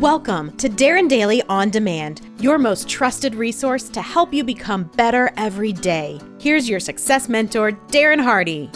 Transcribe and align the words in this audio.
Welcome 0.00 0.56
to 0.56 0.70
Darren 0.70 1.10
Daily 1.10 1.42
On 1.50 1.68
Demand, 1.68 2.22
your 2.40 2.56
most 2.56 2.88
trusted 2.88 3.34
resource 3.34 3.90
to 3.90 4.00
help 4.00 4.32
you 4.32 4.42
become 4.42 4.84
better 4.96 5.30
every 5.36 5.74
day. 5.74 6.18
Here's 6.40 6.66
your 6.66 6.80
success 6.80 7.28
mentor, 7.28 7.72
Darren 7.88 8.18
Hardy. 8.18 8.70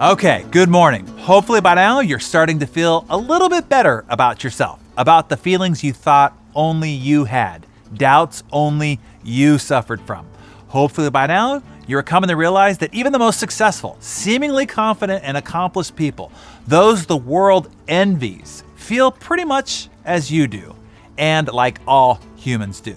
Okay, 0.00 0.44
good 0.50 0.68
morning. 0.68 1.06
Hopefully, 1.18 1.60
by 1.60 1.74
now, 1.74 2.00
you're 2.00 2.18
starting 2.18 2.58
to 2.58 2.66
feel 2.66 3.06
a 3.08 3.16
little 3.16 3.48
bit 3.48 3.68
better 3.68 4.04
about 4.08 4.42
yourself, 4.42 4.80
about 4.96 5.28
the 5.28 5.36
feelings 5.36 5.84
you 5.84 5.92
thought 5.92 6.36
only 6.56 6.90
you 6.90 7.26
had, 7.26 7.64
doubts 7.94 8.42
only 8.50 8.98
you 9.22 9.56
suffered 9.56 10.00
from. 10.00 10.26
Hopefully, 10.66 11.10
by 11.10 11.28
now, 11.28 11.62
you're 11.86 12.02
coming 12.02 12.28
to 12.28 12.36
realize 12.36 12.78
that 12.78 12.94
even 12.94 13.12
the 13.12 13.18
most 13.18 13.38
successful, 13.38 13.96
seemingly 14.00 14.66
confident, 14.66 15.22
and 15.24 15.36
accomplished 15.36 15.96
people, 15.96 16.32
those 16.66 17.06
the 17.06 17.16
world 17.16 17.70
envies, 17.88 18.64
feel 18.74 19.10
pretty 19.10 19.44
much 19.44 19.88
as 20.04 20.30
you 20.30 20.46
do, 20.46 20.74
and 21.18 21.52
like 21.52 21.80
all 21.86 22.20
humans 22.36 22.80
do. 22.80 22.96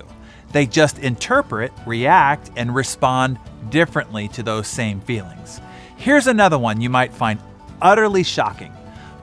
They 0.51 0.65
just 0.65 0.99
interpret, 0.99 1.71
react, 1.85 2.51
and 2.55 2.73
respond 2.73 3.37
differently 3.69 4.27
to 4.29 4.43
those 4.43 4.67
same 4.67 5.01
feelings. 5.01 5.59
Here's 5.97 6.27
another 6.27 6.57
one 6.57 6.79
you 6.79 6.89
might 6.89 7.13
find 7.13 7.39
utterly 7.81 8.23
shocking. 8.23 8.73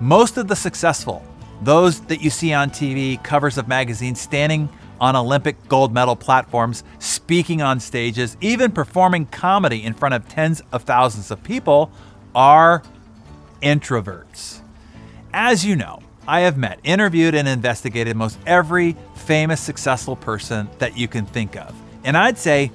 Most 0.01 0.37
of 0.37 0.49
the 0.49 0.57
successful, 0.57 1.25
those 1.63 2.01
that 2.03 2.21
you 2.21 2.31
see 2.31 2.53
on 2.53 2.71
TV, 2.71 3.23
covers 3.23 3.57
of 3.59 3.69
magazines, 3.69 4.21
standing 4.21 4.69
on 5.01 5.17
Olympic 5.17 5.69
gold 5.69 5.93
medal 5.93 6.17
platforms, 6.17 6.85
speaking 6.99 7.63
on 7.63 7.81
stages, 7.81 8.37
even 8.41 8.73
performing 8.73 9.27
comedy 9.27 9.83
in 9.83 9.95
front 9.95 10.15
of 10.15 10.29
tens 10.29 10.63
of 10.73 10.83
thousands 10.83 11.31
of 11.31 11.43
people, 11.43 11.91
are 12.35 12.83
introverts. 13.63 14.61
As 15.33 15.65
you 15.65 15.77
know, 15.77 16.01
I 16.27 16.41
have 16.41 16.57
met, 16.57 16.79
interviewed, 16.85 17.35
and 17.35 17.47
investigated 17.47 18.17
most 18.17 18.39
every 18.47 18.97
famous 19.15 19.61
successful 19.61 20.17
person 20.17 20.69
that 20.79 20.97
you 20.97 21.09
can 21.09 21.27
think 21.27 21.57
of. 21.57 21.75
And 22.05 22.17
I'd 22.17 22.39
say 22.39 22.71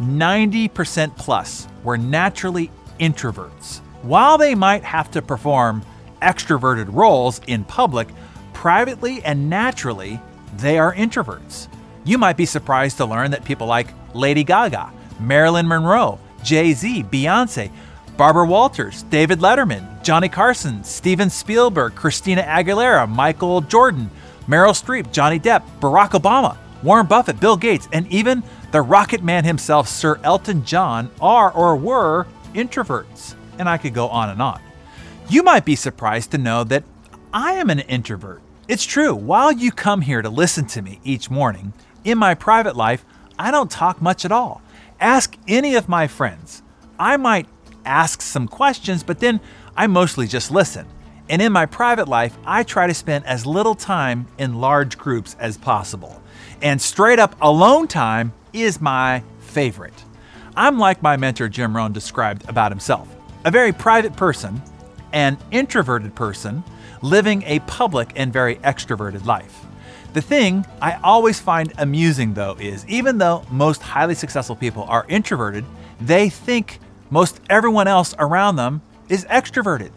90% 0.00 1.16
plus 1.16 1.68
were 1.84 1.96
naturally 1.96 2.70
introverts. 3.00 3.80
While 4.02 4.38
they 4.38 4.54
might 4.54 4.84
have 4.84 5.10
to 5.12 5.22
perform 5.22 5.82
extroverted 6.20 6.92
roles 6.92 7.40
in 7.46 7.64
public, 7.64 8.08
privately 8.52 9.22
and 9.24 9.48
naturally, 9.48 10.20
they 10.56 10.78
are 10.78 10.94
introverts. 10.94 11.68
You 12.04 12.18
might 12.18 12.36
be 12.36 12.46
surprised 12.46 12.98
to 12.98 13.06
learn 13.06 13.32
that 13.32 13.44
people 13.44 13.66
like 13.66 13.88
Lady 14.14 14.44
Gaga, 14.44 14.92
Marilyn 15.20 15.66
Monroe, 15.66 16.18
Jay 16.42 16.72
Z, 16.72 17.04
Beyonce, 17.04 17.70
Barbara 18.16 18.46
Walters, 18.46 19.02
David 19.04 19.40
Letterman, 19.40 20.02
Johnny 20.02 20.28
Carson, 20.28 20.82
Steven 20.84 21.28
Spielberg, 21.28 21.94
Christina 21.94 22.42
Aguilera, 22.42 23.08
Michael 23.08 23.60
Jordan, 23.60 24.10
Meryl 24.46 24.70
Streep, 24.70 25.12
Johnny 25.12 25.40
Depp, 25.40 25.62
Barack 25.80 26.10
Obama, 26.10 26.56
Warren 26.82 27.06
Buffett, 27.06 27.40
Bill 27.40 27.56
Gates, 27.56 27.88
and 27.92 28.06
even 28.08 28.42
the 28.70 28.80
rocket 28.80 29.22
man 29.22 29.44
himself, 29.44 29.88
Sir 29.88 30.20
Elton 30.22 30.64
John, 30.64 31.10
are 31.20 31.50
or 31.50 31.76
were 31.76 32.26
introverts. 32.54 33.34
And 33.58 33.68
I 33.68 33.78
could 33.78 33.94
go 33.94 34.08
on 34.08 34.30
and 34.30 34.40
on. 34.40 34.60
You 35.28 35.42
might 35.42 35.64
be 35.64 35.74
surprised 35.74 36.30
to 36.30 36.38
know 36.38 36.62
that 36.64 36.84
I 37.32 37.54
am 37.54 37.68
an 37.68 37.80
introvert. 37.80 38.40
It's 38.68 38.84
true, 38.84 39.14
while 39.14 39.52
you 39.52 39.70
come 39.70 40.00
here 40.00 40.22
to 40.22 40.28
listen 40.28 40.66
to 40.68 40.82
me 40.82 40.98
each 41.04 41.30
morning, 41.30 41.72
in 42.02 42.18
my 42.18 42.34
private 42.34 42.74
life, 42.74 43.04
I 43.38 43.52
don't 43.52 43.70
talk 43.70 44.02
much 44.02 44.24
at 44.24 44.32
all. 44.32 44.60
Ask 44.98 45.36
any 45.46 45.76
of 45.76 45.88
my 45.88 46.08
friends. 46.08 46.64
I 46.98 47.16
might 47.16 47.46
ask 47.84 48.20
some 48.20 48.48
questions, 48.48 49.04
but 49.04 49.20
then 49.20 49.38
I 49.76 49.86
mostly 49.86 50.26
just 50.26 50.50
listen. 50.50 50.84
And 51.28 51.40
in 51.40 51.52
my 51.52 51.66
private 51.66 52.08
life, 52.08 52.36
I 52.44 52.64
try 52.64 52.88
to 52.88 52.94
spend 52.94 53.24
as 53.24 53.46
little 53.46 53.76
time 53.76 54.26
in 54.36 54.60
large 54.60 54.98
groups 54.98 55.36
as 55.38 55.56
possible. 55.56 56.20
And 56.60 56.82
straight 56.82 57.20
up 57.20 57.36
alone 57.40 57.86
time 57.86 58.32
is 58.52 58.80
my 58.80 59.22
favorite. 59.38 60.04
I'm 60.56 60.76
like 60.76 61.02
my 61.02 61.16
mentor 61.16 61.48
Jim 61.48 61.76
Rohn 61.76 61.92
described 61.92 62.48
about 62.48 62.72
himself 62.72 63.08
a 63.44 63.50
very 63.52 63.72
private 63.72 64.16
person, 64.16 64.60
an 65.16 65.38
introverted 65.50 66.14
person, 66.14 66.62
living 67.00 67.42
a 67.46 67.58
public 67.60 68.12
and 68.16 68.30
very 68.30 68.56
extroverted 68.56 69.24
life. 69.24 69.64
The 70.12 70.20
thing 70.20 70.66
I 70.82 71.00
always 71.02 71.40
find 71.40 71.72
amusing 71.78 72.34
though 72.34 72.54
is 72.60 72.86
even 72.86 73.16
though 73.16 73.42
most 73.50 73.80
highly 73.80 74.14
successful 74.14 74.56
people 74.56 74.82
are 74.82 75.06
introverted, 75.08 75.64
they 75.98 76.28
think 76.28 76.80
most 77.08 77.40
everyone 77.48 77.88
else 77.88 78.14
around 78.18 78.56
them 78.56 78.82
is 79.08 79.24
extroverted. 79.24 79.90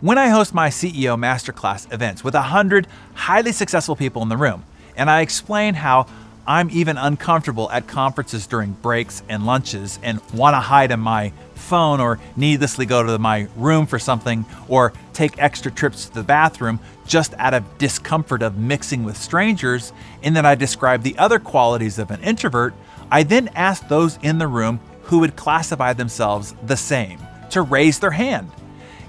When 0.00 0.18
I 0.18 0.28
host 0.28 0.54
my 0.54 0.68
CEO 0.68 1.18
Masterclass 1.18 1.92
events 1.92 2.22
with 2.22 2.34
100 2.34 2.86
highly 3.14 3.50
successful 3.50 3.96
people 3.96 4.22
in 4.22 4.28
the 4.28 4.36
room, 4.36 4.64
and 4.96 5.10
I 5.10 5.22
explain 5.22 5.74
how 5.74 6.06
I'm 6.50 6.68
even 6.72 6.98
uncomfortable 6.98 7.70
at 7.70 7.86
conferences 7.86 8.48
during 8.48 8.72
breaks 8.72 9.22
and 9.28 9.46
lunches 9.46 10.00
and 10.02 10.20
want 10.32 10.54
to 10.54 10.58
hide 10.58 10.90
in 10.90 10.98
my 10.98 11.32
phone 11.54 12.00
or 12.00 12.18
needlessly 12.34 12.86
go 12.86 13.04
to 13.04 13.20
my 13.20 13.46
room 13.54 13.86
for 13.86 14.00
something 14.00 14.44
or 14.66 14.92
take 15.12 15.40
extra 15.40 15.70
trips 15.70 16.06
to 16.06 16.14
the 16.14 16.24
bathroom 16.24 16.80
just 17.06 17.34
out 17.34 17.54
of 17.54 17.78
discomfort 17.78 18.42
of 18.42 18.58
mixing 18.58 19.04
with 19.04 19.16
strangers, 19.16 19.92
and 20.24 20.34
then 20.34 20.44
I 20.44 20.56
describe 20.56 21.04
the 21.04 21.16
other 21.18 21.38
qualities 21.38 22.00
of 22.00 22.10
an 22.10 22.20
introvert, 22.20 22.74
I 23.12 23.22
then 23.22 23.46
ask 23.54 23.86
those 23.86 24.18
in 24.20 24.38
the 24.38 24.48
room 24.48 24.80
who 25.02 25.20
would 25.20 25.36
classify 25.36 25.92
themselves 25.92 26.56
the 26.66 26.76
same 26.76 27.20
to 27.50 27.62
raise 27.62 28.00
their 28.00 28.10
hand. 28.10 28.50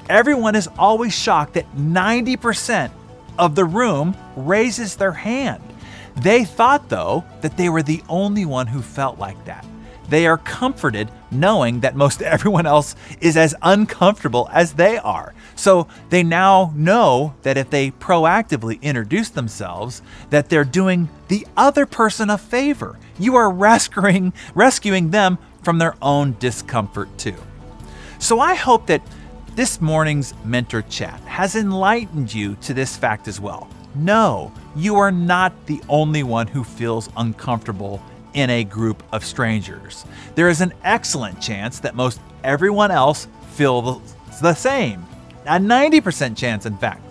Everyone 0.10 0.54
is 0.54 0.70
always 0.78 1.16
shocked 1.16 1.56
that 1.56 1.76
90% 1.76 2.92
of 3.40 3.56
the 3.56 3.66
room 3.66 4.16
raises 4.36 4.96
their 4.96 5.14
hand. 5.14 5.71
They 6.18 6.46
thought, 6.46 6.90
though, 6.90 7.24
that 7.42 7.58
they 7.58 7.70
were 7.70 7.84
the 7.84 8.04
only 8.10 8.46
one 8.46 8.68
who 8.68 8.82
felt 8.82 9.18
like 9.18 9.44
that. 9.46 9.66
They 10.10 10.28
are 10.28 10.38
comforted 10.38 11.10
knowing 11.32 11.80
that 11.80 11.96
most 11.96 12.22
everyone 12.22 12.66
else 12.66 12.96
is 13.22 13.38
as 13.38 13.56
uncomfortable 13.62 14.50
as 14.52 14.74
they 14.74 14.98
are. 14.98 15.34
So 15.56 15.88
they 16.10 16.22
now 16.22 16.74
know 16.76 17.34
that 17.44 17.58
if 17.58 17.70
they 17.70 17.92
proactively 17.92 18.82
introduce 18.82 19.30
themselves, 19.30 20.02
that 20.30 20.50
they're 20.50 20.66
doing 20.66 21.08
the 21.30 21.48
other 21.56 21.86
person 21.86 22.30
a 22.30 22.38
favor. 22.38 23.00
You 23.18 23.36
are 23.36 23.50
rescuing 23.50 24.34
rescuing 24.54 25.12
them 25.12 25.38
from 25.64 25.78
their 25.78 25.96
own 26.02 26.36
discomfort 26.40 27.18
too. 27.18 27.38
So 28.20 28.40
I 28.40 28.56
hope 28.56 28.88
that 28.88 29.02
this 29.56 29.80
morning's 29.80 30.34
mentor 30.44 30.82
chat 30.84 31.20
has 31.22 31.56
enlightened 31.56 32.34
you 32.34 32.56
to 32.62 32.74
this 32.74 32.98
fact 32.98 33.28
as 33.28 33.40
well. 33.40 33.70
No, 33.96 34.52
you 34.76 34.96
are 34.96 35.12
not 35.12 35.66
the 35.66 35.82
only 35.90 36.24
one 36.24 36.48
who 36.48 36.64
feels 36.64 37.10
uncomfortable 37.18 38.02
in 38.34 38.50
a 38.50 38.64
group 38.64 39.04
of 39.12 39.26
strangers. 39.26 40.06
There 40.36 40.50
is 40.50 40.62
an 40.62 40.74
excellent 40.84 41.42
chance 41.42 41.80
that 41.82 41.96
most 41.96 42.20
everyone 42.44 42.92
else 42.92 43.28
feels 43.52 44.16
the 44.42 44.54
same. 44.54 45.06
A 45.46 45.58
90% 45.58 46.38
chance, 46.38 46.66
in 46.66 46.78
fact. 46.78 47.04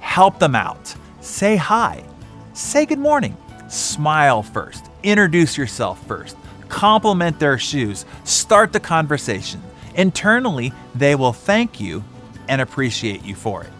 Help 0.00 0.38
them 0.38 0.54
out. 0.54 0.94
Say 1.20 1.56
hi. 1.56 2.04
Say 2.52 2.84
good 2.86 2.98
morning. 2.98 3.36
Smile 3.68 4.42
first. 4.42 4.84
Introduce 5.02 5.56
yourself 5.56 6.04
first. 6.06 6.36
Compliment 6.68 7.38
their 7.38 7.58
shoes. 7.58 8.04
Start 8.24 8.72
the 8.72 8.80
conversation. 8.80 9.62
Internally, 9.94 10.72
they 10.94 11.14
will 11.14 11.32
thank 11.32 11.80
you 11.80 12.04
and 12.48 12.60
appreciate 12.60 13.24
you 13.24 13.34
for 13.34 13.64
it. 13.64 13.70